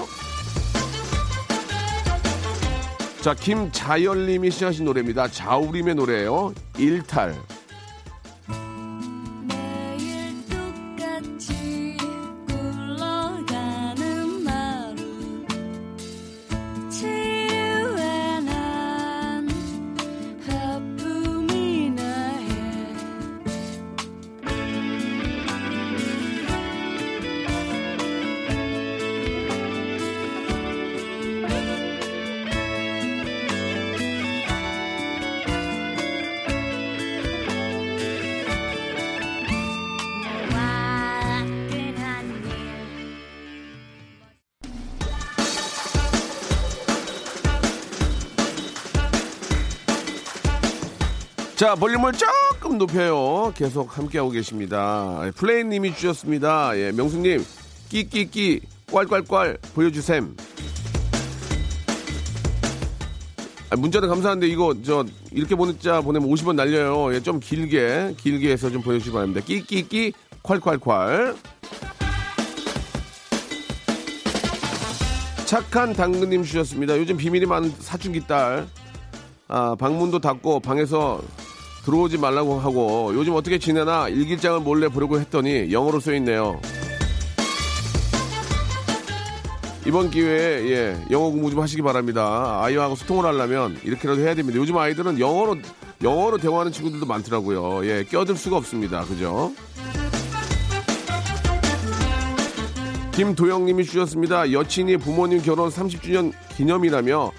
자, 3.21 3.33
김자열님이 3.33 4.49
시작하신 4.49 4.85
노래입니다. 4.85 5.27
자우림의 5.27 5.95
노래예요. 5.95 6.53
일탈. 6.77 7.35
자, 51.59 51.75
볼륨을 51.75 52.13
조금 52.13 52.77
높여요. 52.77 53.51
계속 53.53 53.97
함께하고 53.97 54.29
계십니다. 54.29 55.29
플레이님이 55.35 55.93
주셨습니다. 55.93 56.71
예, 56.77 56.93
명수님, 56.93 57.45
끼끼끼, 57.89 58.61
꽐꽐꽐 58.87 59.57
보여주셈. 59.73 60.37
아, 63.71 63.75
문자도 63.75 64.07
감사한데 64.07 64.47
이거 64.47 64.73
저 64.85 65.03
이렇게 65.33 65.53
문자 65.53 65.99
보내면 65.99 66.29
50원 66.29 66.55
날려요. 66.55 67.13
예, 67.13 67.19
좀 67.19 67.41
길게 67.41 68.15
길게 68.15 68.53
해서 68.53 68.69
좀 68.69 68.81
보내주시기 68.81 69.13
바랍니다. 69.13 69.41
끼끼끼 69.45 70.13
콸콸콸. 70.41 71.35
착한 75.45 75.91
당근님 75.91 76.41
주셨습니다. 76.43 76.97
요즘 76.97 77.17
비밀이 77.17 77.45
많은 77.45 77.69
사춘기 77.79 78.25
딸. 78.25 78.65
아, 79.49 79.75
방문도 79.77 80.19
닫고 80.19 80.61
방에서 80.61 81.19
들어오지 81.85 82.17
말라고 82.17 82.59
하고 82.59 83.11
요즘 83.13 83.33
어떻게 83.33 83.57
지내나 83.57 84.09
일기장을 84.09 84.59
몰래 84.61 84.87
보려고 84.87 85.19
했더니 85.19 85.71
영어로 85.71 85.99
써 85.99 86.13
있네요. 86.15 86.59
이번 89.85 90.11
기회에 90.11 90.69
예, 90.69 90.97
영어 91.09 91.31
공부 91.31 91.49
좀 91.49 91.61
하시기 91.61 91.81
바랍니다. 91.81 92.61
아이하고 92.61 92.95
소통을 92.95 93.25
하려면 93.25 93.77
이렇게라도 93.83 94.21
해야 94.21 94.35
됩니다. 94.35 94.59
요즘 94.59 94.77
아이들은 94.77 95.19
영어로 95.19 95.57
영어로 96.03 96.37
대화하는 96.37 96.71
친구들도 96.71 97.05
많더라고요. 97.05 97.85
예, 97.85 98.03
껴들 98.03 98.35
수가 98.35 98.57
없습니다. 98.57 99.03
그죠? 99.05 99.51
김도영님이 103.13 103.83
주셨습니다. 103.83 104.51
여친이 104.51 104.97
부모님 104.97 105.41
결혼 105.41 105.69
30주년 105.69 106.31
기념이라며 106.55 107.31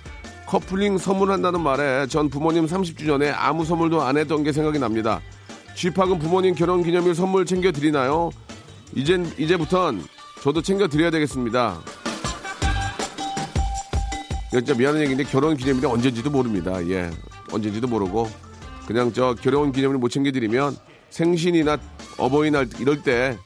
커플링 0.51 0.99
선물한다는 0.99 1.61
말에 1.61 2.09
전 2.09 2.29
부모님 2.29 2.67
30주년에 2.67 3.33
아무 3.37 3.65
선물도 3.65 4.03
안 4.03 4.17
했던 4.17 4.43
게 4.43 4.51
생각이 4.51 4.81
납니다. 4.81 5.21
쥐팍은 5.77 6.19
부모님 6.19 6.57
결혼 6.57 6.83
기념일 6.83 7.15
선물 7.15 7.47
챙겨 7.47 7.71
드리나요? 7.71 8.31
이젠 8.93 9.33
이제부턴 9.39 10.03
저도 10.43 10.61
챙겨 10.61 10.89
드려야 10.89 11.13
되겠습니다. 11.13 11.79
진짜 14.51 14.75
미안한 14.75 15.03
얘기인데 15.03 15.23
결혼 15.23 15.57
기념일이 15.57 15.87
언제인지도 15.87 16.31
모릅니다. 16.31 16.85
예. 16.89 17.13
언제인지도 17.53 17.87
모르고 17.87 18.29
그냥 18.89 19.13
저 19.13 19.37
결혼 19.41 19.71
기념일 19.71 19.99
못 19.99 20.09
챙겨 20.09 20.33
드리면 20.33 20.77
생신이나 21.11 21.79
어버이날 22.19 22.69
이럴 22.81 23.05
때 23.05 23.39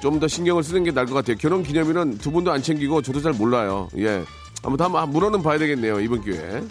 좀 0.00 0.20
더 0.20 0.28
신경을 0.28 0.62
쓰는 0.62 0.84
게 0.84 0.92
나을 0.92 1.06
것 1.06 1.14
같아요. 1.14 1.36
결혼 1.36 1.62
기념일은 1.62 2.18
두 2.18 2.30
분도 2.30 2.52
안 2.52 2.62
챙기고 2.62 3.02
저도 3.02 3.20
잘 3.20 3.32
몰라요. 3.32 3.88
예. 3.96 4.22
아무튼 4.62 4.86
한번 4.86 5.10
물어는 5.10 5.42
봐야 5.42 5.58
되겠네요. 5.58 6.00
이번 6.00 6.22
기회에. 6.22 6.62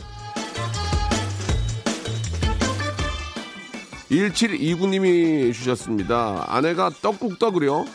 1729님이 4.12 5.54
주셨습니다. 5.54 6.46
아내가 6.48 6.90
떡국 7.02 7.40
떡을 7.40 7.86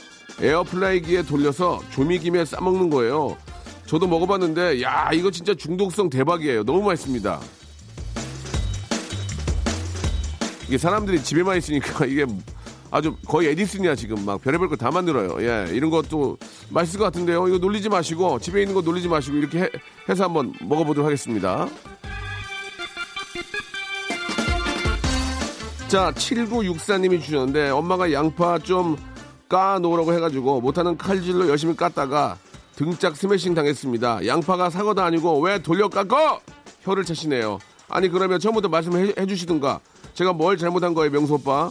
에어프라이기에 0.40 1.22
돌려서 1.22 1.80
조미김에 1.90 2.44
싸먹는 2.44 2.90
거예요. 2.90 3.36
저도 3.86 4.06
먹어봤는데, 4.06 4.82
야, 4.82 5.10
이거 5.12 5.30
진짜 5.30 5.54
중독성 5.54 6.10
대박이에요. 6.10 6.64
너무 6.64 6.82
맛있습니다. 6.82 7.40
이게 10.68 10.78
사람들이 10.78 11.22
집에만 11.22 11.58
있으니까 11.58 12.04
이게 12.06 12.24
아주 12.92 13.16
거의 13.26 13.48
에디슨이야 13.48 13.94
지금 13.94 14.22
막 14.26 14.40
별의별 14.42 14.68
거 14.68 14.81
다 14.81 14.90
만들어요. 14.90 15.38
예, 15.40 15.66
이런 15.74 15.90
것도 15.90 16.36
맛있을 16.68 16.98
것 16.98 17.06
같은데요. 17.06 17.48
이거 17.48 17.56
놀리지 17.56 17.88
마시고 17.88 18.38
집에 18.38 18.60
있는 18.60 18.74
거 18.74 18.82
놀리지 18.82 19.08
마시고 19.08 19.38
이렇게 19.38 19.62
해, 19.62 19.70
해서 20.10 20.24
한번 20.24 20.52
먹어보도록 20.60 21.06
하겠습니다. 21.06 21.66
자, 25.88 26.12
7964님이 26.12 27.22
주셨는데 27.22 27.70
엄마가 27.70 28.12
양파 28.12 28.58
좀 28.58 28.96
까놓으라고 29.48 30.12
해가지고 30.12 30.60
못하는 30.60 30.96
칼질로 30.98 31.48
열심히 31.48 31.74
깠다가 31.74 32.36
등짝 32.76 33.16
스매싱 33.16 33.54
당했습니다. 33.54 34.26
양파가 34.26 34.68
사과도 34.68 35.00
아니고 35.00 35.40
왜 35.40 35.58
돌려 35.58 35.88
깎어? 35.88 36.40
혀를 36.82 37.04
차시네요. 37.04 37.58
아니 37.88 38.08
그러면 38.08 38.38
처음부터 38.38 38.68
말씀해 38.68 39.14
해 39.18 39.26
주시든가 39.26 39.80
제가 40.12 40.34
뭘 40.34 40.58
잘못한 40.58 40.92
거예요 40.92 41.10
명수 41.10 41.34
오빠? 41.34 41.70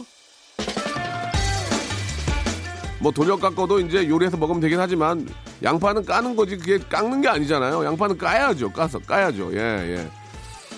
뭐 3.02 3.10
돌려 3.10 3.36
깎아도 3.36 3.80
이제 3.80 4.08
요리해서 4.08 4.36
먹으면 4.36 4.60
되긴 4.60 4.78
하지만 4.78 5.28
양파는 5.62 6.04
까는 6.04 6.36
거지 6.36 6.56
그게 6.56 6.78
깎는 6.78 7.20
게 7.20 7.28
아니잖아요. 7.28 7.84
양파는 7.84 8.16
까야죠. 8.16 8.70
까서 8.70 9.00
까야죠. 9.00 9.50
예 9.54 9.58
예. 9.58 10.08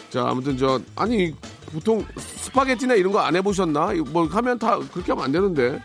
자 0.08 0.26
아무튼 0.26 0.56
저 0.56 0.80
아니 0.96 1.34
보통 1.72 2.04
스파게티나 2.16 2.94
이런 2.94 3.12
거 3.12 3.20
안 3.20 3.36
해보셨나? 3.36 3.92
뭐 4.10 4.26
하면 4.26 4.58
다 4.58 4.78
그렇게 4.92 5.12
하면 5.12 5.24
안 5.24 5.32
되는데 5.32 5.80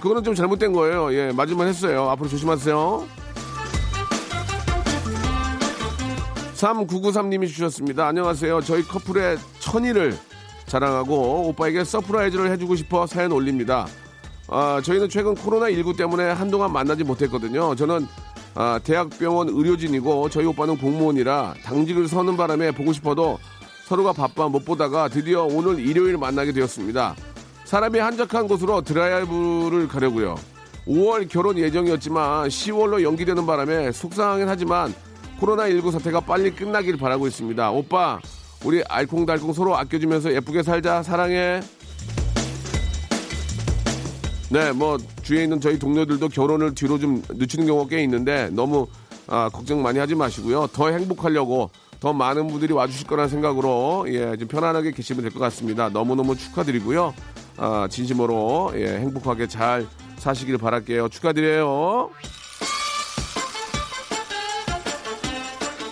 그거는 0.00 0.24
좀 0.24 0.34
잘못된 0.34 0.72
거예요. 0.72 1.12
예 1.12 1.30
맞을만 1.32 1.68
했어요. 1.68 2.08
앞으로 2.08 2.28
조심하세요. 2.30 3.06
3993님이 6.54 7.48
주셨습니다. 7.48 8.06
안녕하세요. 8.06 8.60
저희 8.62 8.82
커플의 8.82 9.36
천일을 9.58 10.16
자랑하고 10.66 11.48
오빠에게 11.48 11.84
surprise를 11.84 12.50
해주고 12.52 12.76
싶어 12.76 13.06
사연 13.06 13.32
올립니다. 13.32 13.86
아, 14.54 14.82
저희는 14.82 15.08
최근 15.08 15.34
코로나19 15.34 15.96
때문에 15.96 16.24
한동안 16.30 16.72
만나지 16.72 17.04
못했거든요. 17.04 17.74
저는 17.74 18.06
아, 18.54 18.78
대학병원 18.84 19.48
의료진이고 19.48 20.28
저희 20.28 20.44
오빠는 20.44 20.76
공무원이라 20.76 21.54
당직을 21.64 22.06
서는 22.06 22.36
바람에 22.36 22.72
보고 22.72 22.92
싶어도 22.92 23.38
서로가 23.86 24.12
바빠 24.12 24.48
못 24.48 24.66
보다가 24.66 25.08
드디어 25.08 25.44
오늘 25.44 25.78
일요일 25.78 26.18
만나게 26.18 26.52
되었습니다. 26.52 27.16
사람이 27.64 27.98
한적한 27.98 28.46
곳으로 28.46 28.82
드라이브를 28.82 29.88
가려고요. 29.88 30.34
5월 30.86 31.30
결혼 31.30 31.56
예정이었지만 31.56 32.48
10월로 32.48 33.02
연기되는 33.02 33.46
바람에 33.46 33.90
속상하긴 33.92 34.48
하지만 34.48 34.94
코로나19 35.40 35.92
사태가 35.92 36.20
빨리 36.20 36.50
끝나길 36.50 36.98
바라고 36.98 37.26
있습니다. 37.26 37.70
오빠, 37.70 38.20
우리 38.64 38.82
알콩달콩 38.86 39.54
서로 39.54 39.76
아껴주면서 39.78 40.34
예쁘게 40.34 40.62
살자. 40.62 41.02
사랑해. 41.02 41.62
네, 44.52 44.70
뭐 44.70 44.98
주위에 45.22 45.44
있는 45.44 45.60
저희 45.62 45.78
동료들도 45.78 46.28
결혼을 46.28 46.74
뒤로 46.74 46.98
좀 46.98 47.22
늦추는 47.30 47.66
경우가 47.66 47.88
꽤 47.88 48.02
있는데 48.02 48.50
너무 48.52 48.86
아, 49.26 49.48
걱정 49.48 49.80
많이 49.82 49.98
하지 49.98 50.14
마시고요. 50.14 50.66
더 50.74 50.90
행복하려고 50.90 51.70
더 52.00 52.12
많은 52.12 52.48
분들이 52.48 52.74
와주실 52.74 53.06
거라는 53.06 53.30
생각으로 53.30 54.04
예, 54.08 54.36
좀 54.36 54.48
편안하게 54.48 54.90
계시면 54.90 55.22
될 55.22 55.30
것 55.32 55.38
같습니다. 55.40 55.88
너무너무 55.88 56.36
축하드리고요. 56.36 57.14
아, 57.56 57.88
진심으로 57.90 58.72
예, 58.74 58.98
행복하게 58.98 59.46
잘 59.46 59.86
사시길 60.18 60.58
바랄게요. 60.58 61.08
축하드려요. 61.08 62.10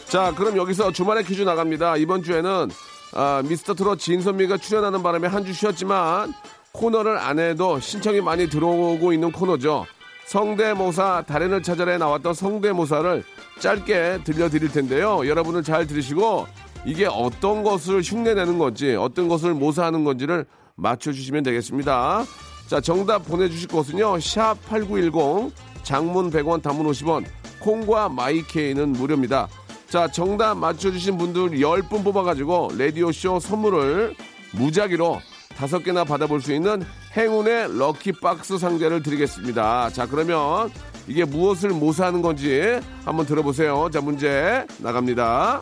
자, 0.09 0.35
그럼 0.37 0.59
여기서 0.59 0.93
주말에 0.93 1.23
퀴즈 1.23 1.43
나갑니다. 1.43 1.97
이번 1.97 2.23
주에는 2.23 2.69
아, 3.15 3.43
미스터 3.49 3.73
트롯 3.75 3.99
진선미가 4.01 4.59
출연하는 4.59 5.03
바람에 5.03 5.29
한 5.29 5.45
주 5.47 5.55
쉬었지만 5.55 6.35
코너를 6.73 7.19
안 7.19 7.39
해도 7.39 7.81
신청이 7.81 8.21
많이 8.21 8.49
들어오고 8.49 9.13
있는 9.13 9.33
코너죠. 9.33 9.87
성대모사 10.27 11.25
달인을 11.27 11.63
찾아내 11.63 11.99
나왔던 11.99 12.35
성대모사를 12.35 13.25
짧게 13.59 14.21
들려드릴 14.25 14.71
텐데요. 14.71 15.27
여러분은 15.27 15.63
잘 15.65 15.87
들으시고 15.87 16.47
이게 16.85 17.07
어떤 17.07 17.63
것을 17.63 18.01
흉내내는 18.01 18.59
건지 18.59 18.95
어떤 18.95 19.29
것을 19.29 19.55
모사하는 19.55 20.05
건지를 20.05 20.47
맞춰주시면 20.77 21.43
되겠습니다. 21.43 22.25
자, 22.69 22.81
정답 22.81 23.27
보내주실 23.27 23.69
곳은요. 23.69 24.17
샵8910 24.19 25.51
장문 25.83 26.31
100원 26.31 26.63
단문 26.63 26.87
50원 26.87 27.25
콩과 27.59 28.09
마이케이는 28.11 28.93
무료입니다. 28.93 29.49
자, 29.89 30.07
정답 30.07 30.57
맞춰주신 30.57 31.19
분들 31.19 31.59
10분 31.59 32.05
뽑아가지고 32.05 32.71
라디오쇼 32.79 33.41
선물을 33.41 34.15
무작위로 34.53 35.21
다섯 35.61 35.81
개나 35.81 36.05
받아볼 36.05 36.41
수 36.41 36.55
있는 36.55 36.83
행운의 37.15 37.77
럭키박스 37.77 38.57
상자를 38.57 39.03
드리겠습니다. 39.03 39.91
자, 39.91 40.07
그러면 40.07 40.71
이게 41.07 41.27
무엇을 41.27 41.69
모사하는 41.69 42.23
건지 42.23 42.81
한번 43.05 43.27
들어보세요. 43.27 43.91
자, 43.93 44.01
문제 44.01 44.67
나갑니다. 44.79 45.61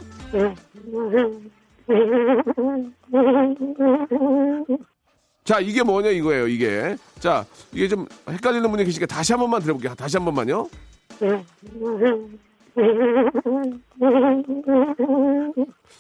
자, 5.43 5.59
이게 5.59 5.83
뭐냐 5.83 6.11
이거예요, 6.11 6.47
이게. 6.47 6.97
자, 7.19 7.45
이게 7.73 7.89
좀 7.89 8.07
헷갈리는 8.31 8.71
분이 8.71 8.85
계시니까 8.85 9.07
다시 9.13 9.33
한 9.33 9.41
번만 9.41 9.61
들어볼게요. 9.63 9.97
다시 9.97 10.17
한 10.17 10.25
번만요. 10.25 10.69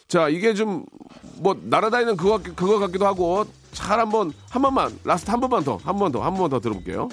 자, 0.09 0.29
이게 0.29 0.55
좀 0.55 0.85
뭐 1.41 1.57
날아다니는 1.63 2.17
그거 2.17 2.39
같- 2.39 2.57
그거 2.57 2.79
같기도 2.81 3.07
하고 3.07 3.45
잘 3.73 4.01
한번 4.01 4.33
한 4.51 4.61
번만 4.63 4.91
last 5.05 5.31
한 5.31 5.39
번만 5.41 5.63
더 5.63 5.79
한 5.85 5.97
번 5.97 6.11
더 6.11 6.21
한번더 6.21 6.59
들어볼게요. 6.59 7.09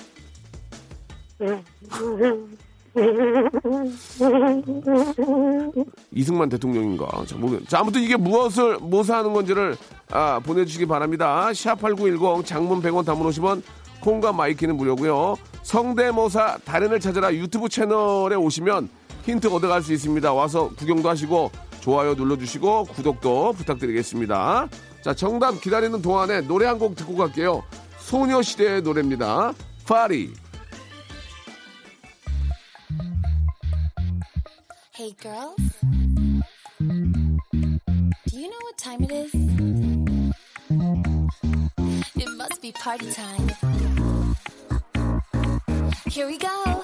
이승만 6.11 6.49
대통령인가? 6.49 7.07
자. 7.27 7.35
자, 7.67 7.79
아무튼 7.79 8.01
이게 8.01 8.15
무엇을 8.15 8.77
모사하는 8.79 9.33
건지를 9.33 9.75
아, 10.11 10.39
보내주시기 10.43 10.85
바랍니다. 10.85 11.47
샵8910 11.51 12.45
장문 12.45 12.81
100원 12.81 13.05
단문 13.05 13.29
50원 13.29 13.61
콩과 14.01 14.33
마이케이는 14.33 14.75
무료고요. 14.77 15.35
성대모사 15.63 16.59
달인을 16.63 16.99
찾아라 16.99 17.33
유튜브 17.33 17.67
채널에 17.69 18.35
오시면 18.35 18.89
힌트 19.25 19.47
얻어갈 19.47 19.81
수 19.81 19.93
있습니다. 19.93 20.31
와서 20.33 20.69
구경도 20.75 21.09
하시고 21.09 21.51
좋아요 21.81 22.13
눌러주시고 22.13 22.85
구독도 22.85 23.53
부탁드리겠습니다. 23.53 24.67
자, 25.03 25.13
정답 25.13 25.59
기다리는 25.61 26.01
동안에 26.01 26.41
노래 26.41 26.65
한 26.67 26.79
곡 26.79 26.95
듣고 26.95 27.15
갈게요. 27.15 27.63
소녀시대의 27.99 28.81
노래입니다. 28.81 29.53
파리. 29.87 30.33
Hey 34.97 35.13
girls, 35.21 35.55
do 38.27 38.37
you 38.39 38.47
know 38.47 38.61
what 38.63 38.77
time 38.77 39.03
it 39.03 39.11
is? 39.11 39.33
It 42.15 42.29
must 42.37 42.61
be 42.61 42.71
party 42.71 43.11
time. 43.11 43.49
Here 46.09 46.27
we 46.27 46.37
go. 46.37 46.81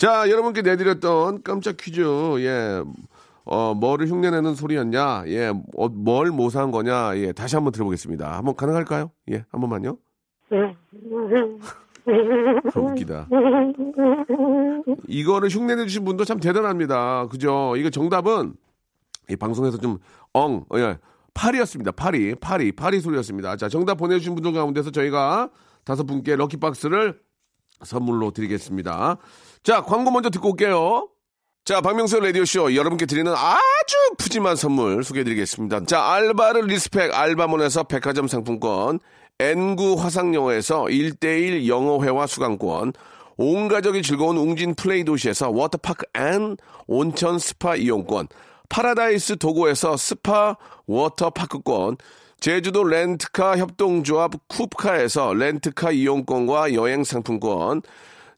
자, 0.00 0.28
여러분께 0.30 0.62
내드렸던 0.62 1.42
깜짝 1.42 1.76
퀴즈, 1.76 2.00
예. 2.38 2.82
어, 3.44 3.74
뭐를 3.74 4.06
흉내내는 4.06 4.54
소리였냐? 4.54 5.24
예, 5.26 5.52
어, 5.76 5.88
뭘 5.90 6.30
모사한 6.30 6.70
거냐? 6.70 7.18
예, 7.18 7.32
다시 7.32 7.54
한번 7.54 7.72
들어보겠습니다. 7.72 8.34
한번 8.34 8.56
가능할까요? 8.56 9.10
예, 9.30 9.44
한 9.50 9.60
번만요. 9.60 9.98
웃기다. 12.74 13.28
이거를 15.06 15.50
흉내내 15.50 15.84
주신 15.84 16.06
분도 16.06 16.24
참 16.24 16.40
대단합니다. 16.40 17.26
그죠? 17.26 17.74
이거 17.76 17.90
정답은 17.90 18.54
이 19.28 19.36
방송에서 19.36 19.76
좀 19.76 19.98
엉, 20.32 20.64
어, 20.70 20.78
예, 20.78 20.96
파리였습니다. 21.34 21.92
파리, 21.92 22.34
파리, 22.36 22.72
파리 22.72 23.00
소리였습니다. 23.00 23.58
자, 23.58 23.68
정답 23.68 23.96
보내주신 23.96 24.34
분들 24.34 24.54
가운데서 24.54 24.92
저희가 24.92 25.50
다섯 25.84 26.04
분께 26.04 26.36
럭키박스를 26.36 27.20
선물로 27.84 28.30
드리겠습니다. 28.30 29.18
자, 29.62 29.82
광고 29.82 30.10
먼저 30.10 30.30
듣고 30.30 30.50
올게요. 30.50 31.08
자, 31.66 31.82
박명수 31.82 32.18
라디오쇼 32.18 32.74
여러분께 32.74 33.04
드리는 33.04 33.30
아주 33.30 33.96
푸짐한 34.16 34.56
선물 34.56 35.04
소개해드리겠습니다. 35.04 35.84
자, 35.84 36.02
알바를 36.12 36.62
respect 36.62 37.14
알바몬에서 37.14 37.82
백화점 37.84 38.26
상품권, 38.26 39.00
엔구 39.38 39.96
화상영어에서 39.98 40.84
1대1 40.84 41.68
영어회화 41.68 42.26
수강권, 42.26 42.94
온 43.36 43.68
가족이 43.68 44.00
즐거운 44.02 44.38
웅진 44.38 44.74
플레이 44.74 45.04
도시에서 45.04 45.50
워터파크 45.50 46.06
and 46.14 46.56
온천 46.86 47.38
스파 47.38 47.76
이용권, 47.76 48.28
파라다이스 48.70 49.36
도고에서 49.36 49.98
스파 49.98 50.56
워터파크권, 50.86 51.98
제주도 52.40 52.82
렌트카 52.82 53.58
협동조합 53.58 54.48
쿱카에서 54.48 55.36
렌트카 55.36 55.90
이용권과 55.92 56.72
여행 56.72 57.04
상품권, 57.04 57.82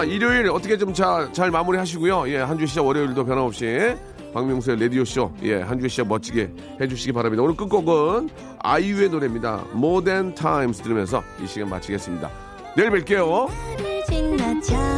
자 0.00 0.04
일요일 0.04 0.48
어떻게 0.50 0.78
좀 0.78 0.94
잘 0.94 1.50
마무리 1.50 1.76
하시고요. 1.76 2.26
예, 2.28 2.38
한 2.38 2.58
주 2.58 2.66
시작 2.66 2.86
월요일도 2.86 3.22
변함없이 3.22 3.94
박명수의 4.32 4.80
라디오 4.80 5.04
쇼 5.04 5.30
예, 5.42 5.60
한 5.60 5.78
주 5.78 5.88
시작 5.88 6.08
멋지게 6.08 6.50
해주시기 6.80 7.12
바랍니다. 7.12 7.42
오늘 7.42 7.54
끝곡은 7.54 8.30
아이유의 8.60 9.10
노래입니다. 9.10 9.66
More 9.74 10.02
Than 10.02 10.34
Times 10.34 10.80
들으면서 10.80 11.22
이 11.42 11.46
시간 11.46 11.68
마치겠습니다. 11.68 12.30
내일 12.76 12.88
뵐게요. 12.90 14.89